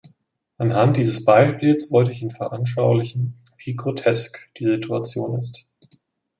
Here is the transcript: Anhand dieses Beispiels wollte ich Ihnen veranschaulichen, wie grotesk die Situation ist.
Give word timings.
Anhand 0.57 0.97
dieses 0.97 1.25
Beispiels 1.25 1.91
wollte 1.91 2.11
ich 2.11 2.23
Ihnen 2.23 2.31
veranschaulichen, 2.31 3.35
wie 3.59 3.75
grotesk 3.75 4.49
die 4.57 4.65
Situation 4.65 5.37
ist. 5.37 5.67